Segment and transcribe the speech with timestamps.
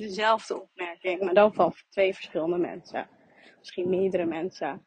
[0.00, 3.08] dezelfde opmerking, maar dan van twee verschillende mensen.
[3.58, 4.86] Misschien meerdere mensen.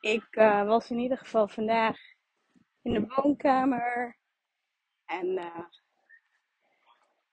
[0.00, 1.98] Ik uh, was in ieder geval vandaag
[2.82, 4.16] in de woonkamer
[5.04, 5.64] en uh,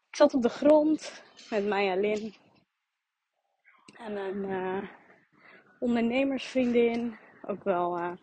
[0.09, 2.35] ik zat op de grond met Maya Lin
[3.97, 4.89] en een uh,
[5.79, 8.17] ondernemersvriendin, ook wel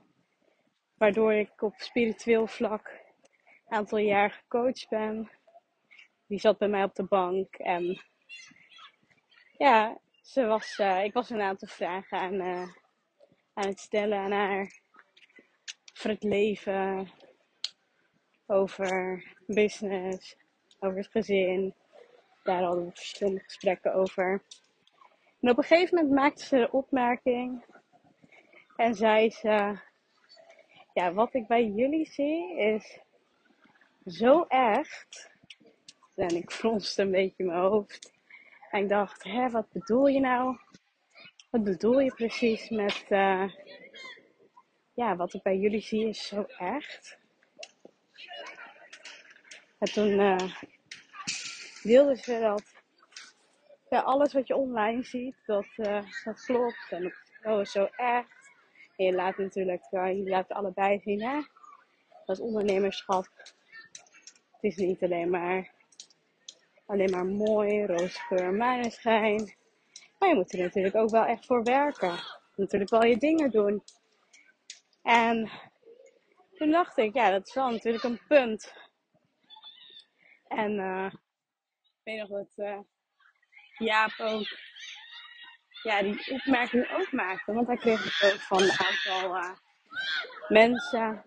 [1.02, 2.88] waardoor ik op spiritueel vlak
[3.66, 5.30] een aantal jaar gecoacht ben.
[6.32, 8.02] Die zat bij mij op de bank en
[9.58, 12.40] ja, ze was, ik was een aantal vragen aan
[13.52, 14.80] aan het stellen aan haar.
[15.94, 17.08] Over het leven,
[18.46, 20.36] over business,
[20.80, 21.74] over het gezin.
[22.42, 24.42] Daar hadden we verschillende gesprekken over.
[25.40, 27.64] En op een gegeven moment maakte ze de opmerking
[28.76, 29.78] en zei ze:
[30.92, 33.00] Ja, wat ik bij jullie zie is
[34.04, 35.31] zo echt.
[36.14, 38.12] En ik fronste een beetje mijn hoofd.
[38.70, 40.58] En ik dacht: Hé, wat bedoel je nou?
[41.50, 43.52] Wat bedoel je precies met, uh,
[44.94, 47.18] ja, wat ik bij jullie zie is zo echt?
[49.78, 50.56] En toen uh,
[51.82, 52.62] deelde ze dat
[53.90, 58.50] ja, alles wat je online ziet, dat, uh, dat klopt en dat is zo echt.
[58.96, 61.40] En je laat natuurlijk, je laat allebei zien, hè?
[62.24, 63.26] Dat ondernemerschap.
[64.52, 65.70] Het is niet alleen maar,
[66.92, 69.54] alleen maar mooi, roze geur, maneschijn.
[70.18, 72.18] Maar je moet er natuurlijk ook wel echt voor werken.
[72.56, 73.82] Natuurlijk wel je dingen doen.
[75.02, 75.50] En
[76.54, 78.74] toen dacht ik, ja, dat is wel natuurlijk een punt.
[80.48, 81.12] En uh,
[81.82, 82.78] ik weet nog dat uh,
[83.78, 84.46] Jaap ook
[85.82, 87.52] ja, die opmerking ook maakte.
[87.52, 89.50] Want hij kreeg het ook van een aantal uh,
[90.48, 91.24] mensen.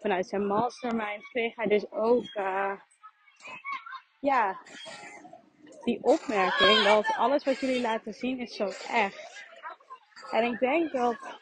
[0.00, 2.34] Vanuit zijn mastermind kreeg hij dus ook
[4.24, 4.58] ja,
[5.82, 9.44] die opmerking dat alles wat jullie laten zien is zo echt.
[10.30, 11.38] En ik denk dat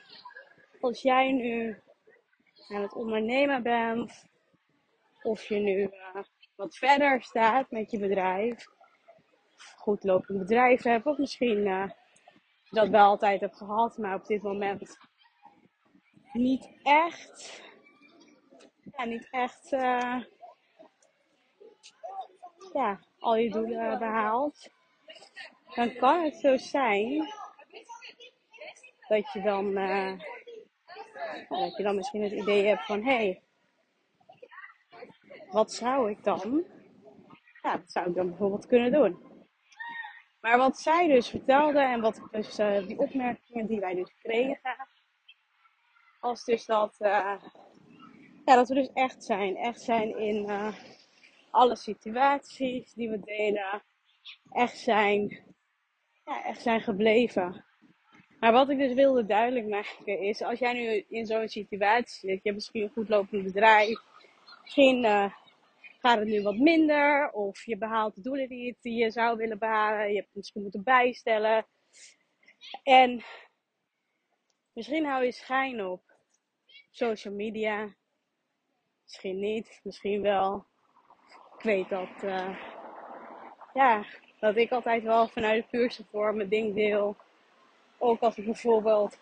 [0.80, 1.80] als jij nu
[2.68, 4.24] aan het ondernemen bent,
[5.22, 6.22] of je nu uh,
[6.56, 8.66] wat verder staat met je bedrijf,
[9.76, 11.90] goed lopend bedrijf hebt, of misschien uh,
[12.70, 14.98] dat wel altijd hebt gehad, maar op dit moment
[16.32, 17.62] niet echt,
[18.96, 20.22] ja, niet echt, uh,
[22.72, 24.70] ja, al je doelen behaalt,
[25.74, 27.32] dan kan het zo zijn
[29.08, 30.18] dat je dan, uh,
[31.48, 33.42] dat je dan misschien het idee hebt van hé, hey,
[35.50, 36.64] wat zou ik dan?
[37.62, 39.30] Ja, dat zou ik dan bijvoorbeeld kunnen doen.
[40.40, 44.88] Maar wat zij dus vertelde en wat dus uh, die opmerkingen die wij dus kregen,
[46.20, 47.34] was dus dat, uh,
[48.44, 49.56] ja, dat we dus echt zijn.
[49.56, 50.50] Echt zijn in
[51.52, 53.82] alle situaties die we delen
[54.50, 55.44] echt zijn,
[56.24, 57.64] ja, echt zijn gebleven.
[58.40, 62.36] Maar wat ik dus wilde duidelijk maken is, als jij nu in zo'n situatie zit,
[62.36, 64.00] je hebt misschien een goed lopend bedrijf,
[64.62, 65.34] misschien uh,
[65.98, 70.08] gaat het nu wat minder, of je behaalt de doelen die je zou willen behalen,
[70.08, 71.66] je hebt misschien moeten bijstellen.
[72.82, 73.22] En
[74.72, 76.02] misschien hou je schijn op
[76.90, 77.96] social media,
[79.02, 80.70] misschien niet, misschien wel
[81.62, 82.56] ik weet dat, uh,
[83.74, 84.04] ja,
[84.38, 87.16] dat ik altijd wel vanuit de puurste vorm mijn ding deel.
[87.98, 89.18] Ook als ik bijvoorbeeld,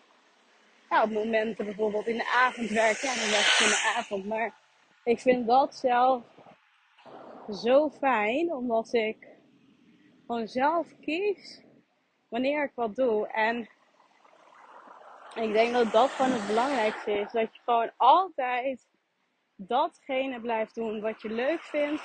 [0.89, 4.25] ja, op momenten bijvoorbeeld in de avond werk, ja, dan werk ik in de avond.
[4.25, 4.53] Maar
[5.03, 6.23] ik vind dat zelf
[7.51, 9.27] zo fijn, omdat ik
[10.25, 11.61] gewoon zelf kies
[12.27, 13.27] wanneer ik wat doe.
[13.27, 13.69] En
[15.35, 17.31] ik denk dat dat gewoon het belangrijkste is.
[17.31, 18.87] Dat je gewoon altijd
[19.67, 22.01] datgene blijft doen wat je leuk vindt,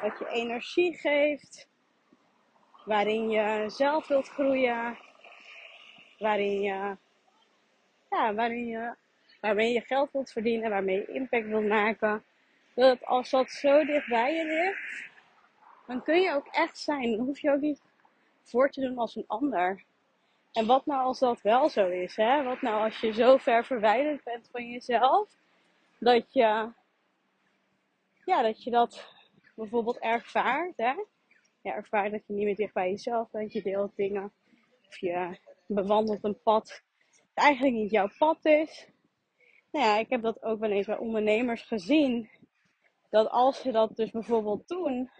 [0.00, 1.68] wat je energie geeft,
[2.84, 4.98] waarin je zelf wilt groeien,
[6.18, 6.96] waarin je,
[8.10, 8.94] ja, waarin je,
[9.40, 12.24] waarmee je geld wilt verdienen, waarmee je impact wilt maken.
[12.74, 15.10] Dat als dat zo dicht bij je ligt,
[15.86, 17.16] dan kun je ook echt zijn.
[17.16, 17.82] Dan hoef je ook niet
[18.42, 19.84] voor te doen als een ander.
[20.52, 22.16] En wat nou als dat wel zo is?
[22.16, 22.42] Hè?
[22.42, 25.28] Wat nou als je zo ver verwijderd bent van jezelf,
[25.98, 26.68] dat je
[28.26, 29.06] ja, dat je dat
[29.54, 30.76] bijvoorbeeld ervaart.
[30.76, 30.94] Hè?
[31.60, 33.52] je ervaart dat je niet meer dicht bij jezelf bent.
[33.52, 34.32] Je deelt dingen.
[34.88, 36.82] Of je bewandelt een pad
[37.34, 38.88] dat eigenlijk niet jouw pad is.
[39.70, 42.30] Nou ja, ik heb dat ook wel eens bij ondernemers gezien.
[43.10, 45.10] Dat als ze dat dus bijvoorbeeld doen,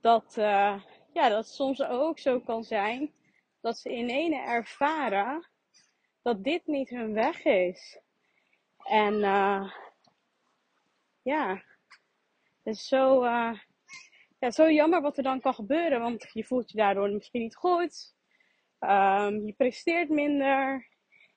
[0.00, 0.82] dat, uh,
[1.12, 3.12] ja, dat soms ook zo kan zijn
[3.60, 5.48] dat ze in ene ervaren
[6.22, 8.00] dat dit niet hun weg is.
[8.78, 9.72] En uh,
[11.22, 11.62] ja,
[12.66, 13.58] het is zo, uh,
[14.38, 17.56] ja, zo jammer wat er dan kan gebeuren, want je voelt je daardoor misschien niet
[17.56, 18.14] goed.
[18.80, 20.88] Um, je presteert minder.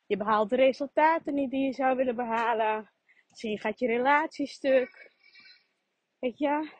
[0.05, 2.91] Je behaalt de resultaten niet die je zou willen behalen.
[3.29, 5.11] Misschien gaat je relatie stuk.
[6.19, 6.71] Weet je?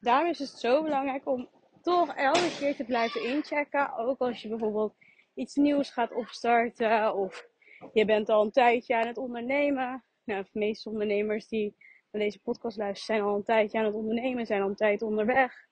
[0.00, 1.48] Daarom is het zo belangrijk om
[1.82, 3.96] toch elke keer te blijven inchecken.
[3.96, 4.94] Ook als je bijvoorbeeld
[5.34, 7.14] iets nieuws gaat opstarten.
[7.14, 7.46] Of
[7.92, 10.04] je bent al een tijdje aan het ondernemen.
[10.24, 11.76] Nou, de meeste ondernemers die
[12.10, 14.46] naar deze podcast luisteren zijn al een tijdje aan het ondernemen.
[14.46, 15.66] Zijn al een tijd onderweg.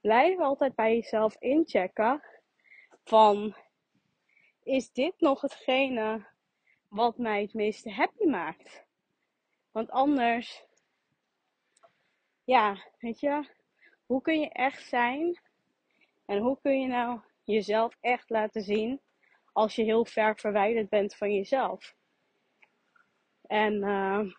[0.00, 2.22] Blijf altijd bij jezelf inchecken.
[3.04, 3.54] Van
[4.62, 6.26] is dit nog hetgene
[6.88, 8.84] wat mij het meeste happy maakt?
[9.70, 10.64] Want anders,
[12.44, 13.48] ja, weet je,
[14.06, 15.40] hoe kun je echt zijn
[16.24, 19.00] en hoe kun je nou jezelf echt laten zien
[19.52, 21.94] als je heel ver verwijderd bent van jezelf?
[23.42, 24.34] En uh,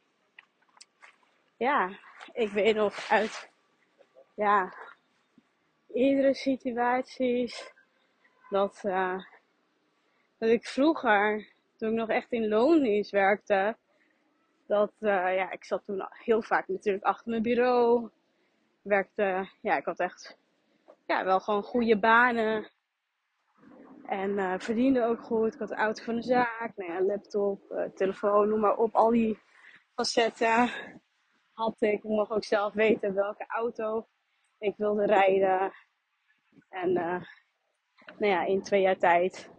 [1.64, 2.00] ja,
[2.34, 3.50] ik weet nog uit
[4.36, 4.74] ja,
[5.94, 7.74] iedere situaties
[8.50, 9.24] dat, uh,
[10.38, 13.78] dat ik vroeger, toen ik nog echt in loondienst werkte,
[14.68, 18.10] dat, uh, ja, ik zat toen heel vaak natuurlijk achter mijn bureau.
[18.82, 20.38] Werkte, ja, ik had echt,
[21.06, 22.70] ja, wel gewoon goede banen.
[24.06, 25.54] En uh, verdiende ook goed.
[25.54, 28.96] Ik had een auto van de zaak, nou ja, laptop, telefoon, noem maar op.
[28.96, 29.40] Al die
[29.96, 30.70] facetten
[31.54, 31.94] had ik.
[31.94, 34.08] Ik mocht ook zelf weten welke auto
[34.58, 35.74] ik wilde rijden.
[36.70, 37.24] En uh,
[38.18, 39.50] nou ja, in twee jaar tijd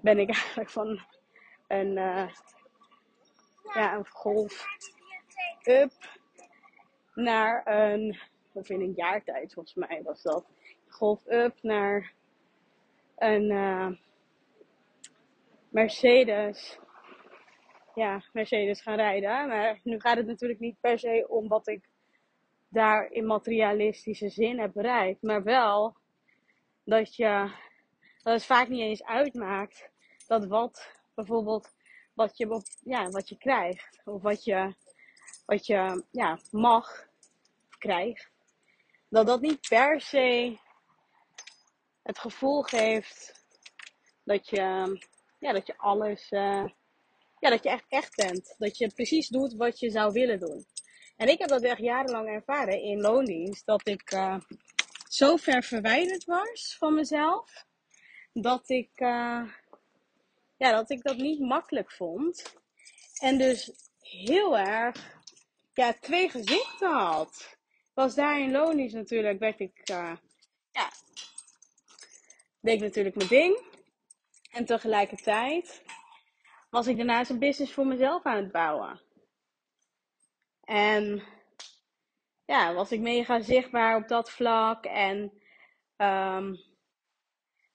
[0.00, 1.00] ben ik eigenlijk van
[1.66, 2.28] een, uh,
[3.74, 4.66] ja, een golf
[5.62, 5.92] up
[7.14, 8.18] naar een,
[8.52, 10.44] of in een jaar tijd volgens mij was dat,
[10.88, 12.12] golf up naar
[13.16, 13.88] een uh,
[15.68, 16.78] Mercedes.
[17.94, 19.48] Ja, Mercedes gaan rijden.
[19.48, 21.88] Maar nu gaat het natuurlijk niet per se om wat ik
[22.68, 25.22] daar in materialistische zin heb bereikt.
[25.22, 25.96] Maar wel
[26.84, 27.50] dat je
[28.22, 29.90] dat het vaak niet eens uitmaakt
[30.26, 31.72] dat wat bijvoorbeeld
[32.14, 34.74] wat je, ja, wat je krijgt of wat je,
[35.46, 37.06] wat je ja, mag
[37.78, 38.30] krijgt,
[39.08, 40.58] dat dat niet per se
[42.02, 43.44] het gevoel geeft
[44.24, 44.98] dat je,
[45.38, 46.64] ja, dat je alles, uh,
[47.44, 48.54] ja, dat je echt echt bent.
[48.58, 50.66] Dat je precies doet wat je zou willen doen.
[51.16, 54.36] En ik heb dat echt jarenlang ervaren in loondienst, dat ik uh,
[55.08, 57.64] zo ver verwijderd was van mezelf
[58.32, 59.42] dat ik, uh,
[60.56, 62.54] ja, dat ik dat niet makkelijk vond.
[63.20, 63.70] En dus
[64.00, 65.20] heel erg
[65.74, 67.58] ja, twee gezichten had.
[67.94, 70.16] Was daar in Lonisch natuurlijk, werd ik, uh,
[70.70, 70.90] ja,
[72.60, 73.62] deed ik natuurlijk mijn ding.
[74.50, 75.82] En tegelijkertijd
[76.74, 79.00] was ik daarnaast een business voor mezelf aan het bouwen.
[80.60, 81.22] En
[82.44, 84.84] ja, was ik mega zichtbaar op dat vlak.
[84.84, 85.32] En
[85.96, 86.58] um,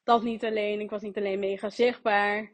[0.04, 0.80] dat niet alleen.
[0.80, 2.52] Ik was niet alleen mega zichtbaar.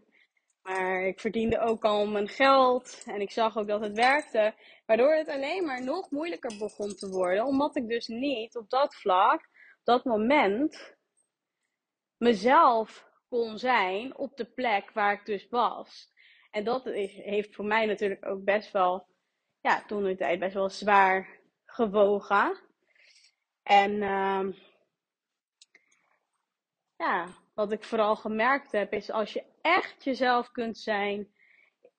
[0.61, 3.03] Maar ik verdiende ook al mijn geld.
[3.05, 4.53] En ik zag ook dat het werkte.
[4.85, 7.45] Waardoor het alleen maar nog moeilijker begon te worden.
[7.45, 9.39] Omdat ik dus niet op dat vlak,
[9.79, 10.95] op dat moment,
[12.17, 16.13] mezelf kon zijn op de plek waar ik dus was.
[16.55, 19.07] En dat heeft voor mij natuurlijk ook best wel,
[19.61, 22.57] ja, toen de tijd best wel zwaar gewogen.
[23.63, 24.45] En uh,
[26.95, 31.33] ja, wat ik vooral gemerkt heb, is als je echt jezelf kunt zijn,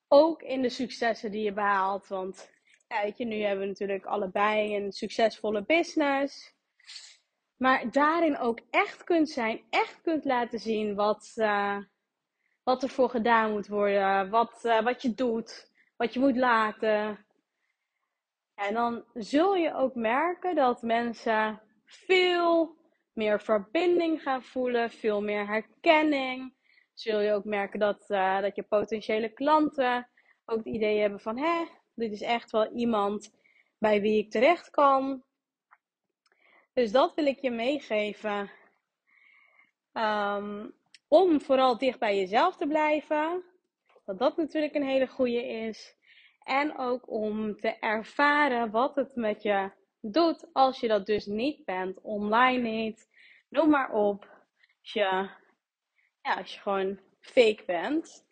[0.08, 2.06] ook in de successen die je behaalt.
[2.06, 2.50] Want
[2.88, 6.54] ja, je, nu hebben we natuurlijk allebei een succesvolle business.
[7.56, 11.78] Maar daarin ook echt kunt zijn, echt kunt laten zien wat, uh,
[12.66, 17.26] wat er voor gedaan moet worden, wat, uh, wat je doet, wat je moet laten.
[18.54, 22.76] En dan zul je ook merken dat mensen veel
[23.12, 26.54] meer verbinding gaan voelen, veel meer herkenning.
[26.94, 30.08] Zul je ook merken dat, uh, dat je potentiële klanten
[30.44, 33.30] ook het idee hebben van, hé, dit is echt wel iemand
[33.78, 35.24] bij wie ik terecht kan.
[36.72, 38.50] Dus dat wil ik je meegeven.
[39.92, 40.75] Um,
[41.08, 43.44] om vooral dicht bij jezelf te blijven.
[44.04, 45.96] Dat dat natuurlijk een hele goede is.
[46.42, 49.70] En ook om te ervaren wat het met je
[50.00, 53.08] doet als je dat dus niet bent, online niet,
[53.48, 54.24] noem maar op.
[54.82, 55.30] Als je,
[56.22, 58.24] ja, als je gewoon fake bent.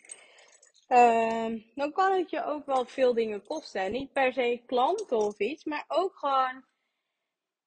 [0.87, 3.93] Ehm, dan kan het je ook wel veel dingen kosten.
[3.93, 6.65] Niet per se klanten of iets, maar ook gewoon,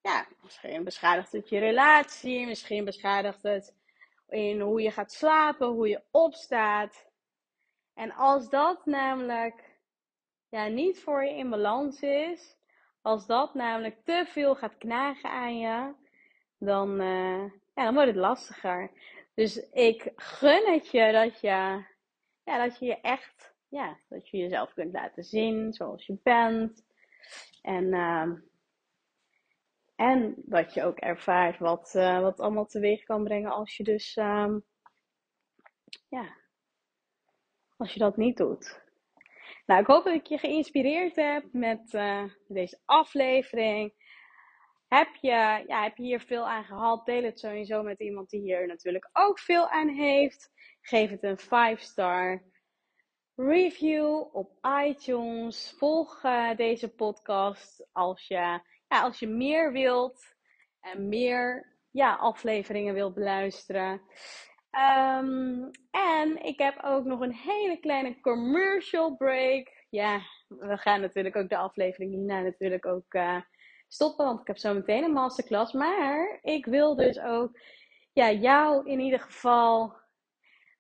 [0.02, 3.77] ja, misschien beschadigt het je relatie, misschien beschadigt het
[4.30, 7.12] in hoe je gaat slapen, hoe je opstaat.
[7.94, 9.80] En als dat namelijk
[10.50, 12.58] ja, niet voor je in balans is,
[13.02, 15.94] als dat namelijk te veel gaat knagen aan je,
[16.60, 17.44] dan, uh,
[17.76, 18.92] ja, dan wordt het lastiger.
[19.34, 21.84] Dus ik gun het je dat je,
[22.44, 26.86] ja, dat je je echt, ja, dat je jezelf kunt laten zien zoals je bent.
[27.62, 28.32] En, uh,
[29.98, 34.16] en dat je ook ervaart wat, uh, wat allemaal teweeg kan brengen als je dus,
[34.16, 34.66] um,
[36.10, 36.36] ja,
[37.78, 38.86] als je dat niet doet.
[39.66, 43.94] Nou, ik hoop dat ik je geïnspireerd heb met uh, deze aflevering.
[44.88, 47.06] Heb je, ja, heb je hier veel aan gehad?
[47.06, 50.52] Deel het sowieso met iemand die hier natuurlijk ook veel aan heeft.
[50.82, 52.44] Geef het een 5-star
[53.36, 54.52] review op
[54.86, 55.76] iTunes.
[55.78, 60.36] Volg uh, deze podcast als je, als je meer wilt
[60.80, 64.02] en meer ja, afleveringen wilt beluisteren.
[64.72, 69.86] Um, en ik heb ook nog een hele kleine commercial break.
[69.90, 73.42] Ja, we gaan natuurlijk ook de aflevering hierna natuurlijk ook uh,
[73.88, 75.74] stoppen, want ik heb zo meteen een masterclass.
[75.74, 77.60] Maar ik wil dus ook
[78.14, 79.96] ja, jou in ieder geval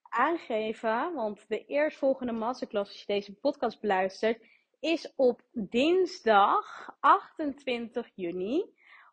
[0.10, 4.46] aangeven, want de eerstvolgende masterclass, als je deze podcast beluistert,
[4.80, 8.64] is op dinsdag 28 juni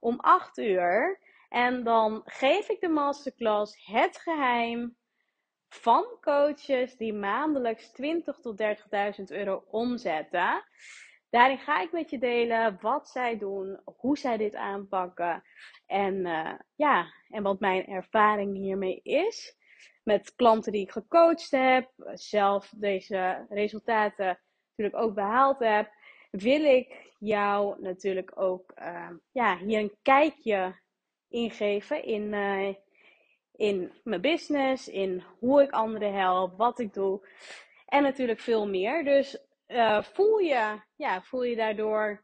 [0.00, 1.20] om 8 uur.
[1.48, 4.96] En dan geef ik de masterclass Het Geheim
[5.68, 10.64] van coaches die maandelijks 20 tot 30.000 euro omzetten.
[11.30, 15.42] Daarin ga ik met je delen wat zij doen, hoe zij dit aanpakken
[15.86, 19.56] en, uh, ja, en wat mijn ervaring hiermee is.
[20.02, 24.38] Met klanten die ik gecoacht heb, zelf deze resultaten
[24.76, 25.90] natuurlijk ook behaald heb,
[26.30, 30.74] wil ik jou natuurlijk ook uh, ja, hier een kijkje
[31.28, 32.74] ingeven in, uh,
[33.52, 37.28] in mijn business, in hoe ik anderen help, wat ik doe
[37.86, 39.04] en natuurlijk veel meer.
[39.04, 39.38] Dus
[39.68, 42.22] uh, voel, je, ja, voel je daardoor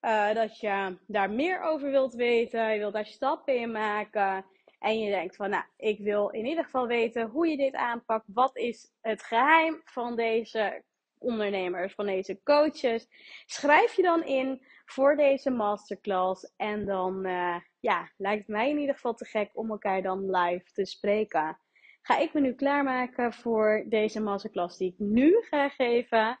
[0.00, 4.46] uh, dat je daar meer over wilt weten, je wilt daar stappen in maken.
[4.78, 8.24] En je denkt van, nou, ik wil in ieder geval weten hoe je dit aanpakt.
[8.26, 10.82] Wat is het geheim van deze
[11.20, 13.06] ondernemers, van deze coaches?
[13.46, 16.52] Schrijf je dan in voor deze masterclass.
[16.56, 20.72] En dan uh, ja, lijkt mij in ieder geval te gek om elkaar dan live
[20.72, 21.58] te spreken.
[22.02, 26.38] Ga ik me nu klaarmaken voor deze masterclass die ik nu ga geven.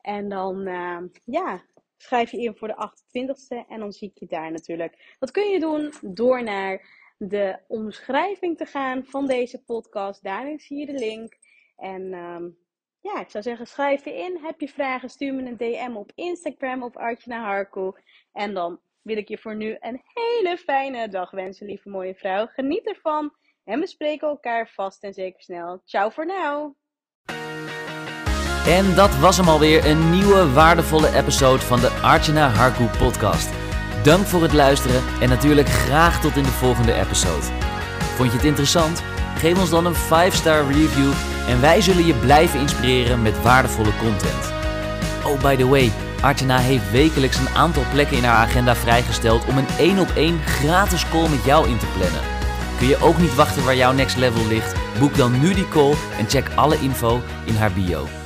[0.00, 1.62] En dan, uh, ja,
[1.96, 5.16] schrijf je in voor de 28ste en dan zie ik je daar natuurlijk.
[5.18, 10.22] Dat kun je doen door naar de omschrijving te gaan van deze podcast.
[10.22, 11.38] Daarin zie je de link.
[11.76, 12.56] En um,
[13.02, 14.38] ja, ik zou zeggen, schrijf je in.
[14.42, 17.96] Heb je vragen, stuur me een DM op Instagram of Artjana Harko.
[18.32, 22.46] En dan wil ik je voor nu een hele fijne dag wensen, lieve mooie vrouw.
[22.46, 25.82] Geniet ervan en we spreken elkaar vast en zeker snel.
[25.84, 26.74] Ciao voor nu.
[28.66, 33.50] En dat was hem alweer, een nieuwe waardevolle episode van de Archana Harku podcast.
[34.04, 37.42] Dank voor het luisteren en natuurlijk graag tot in de volgende episode.
[38.16, 39.02] Vond je het interessant?
[39.36, 44.52] Geef ons dan een 5-star review en wij zullen je blijven inspireren met waardevolle content.
[45.24, 49.58] Oh, by the way, Archana heeft wekelijks een aantal plekken in haar agenda vrijgesteld om
[49.58, 52.20] een 1 op 1 gratis call met jou in te plannen.
[52.78, 54.74] Kun je ook niet wachten waar jouw next level ligt?
[54.98, 58.21] Boek dan nu die call en check alle info in haar bio.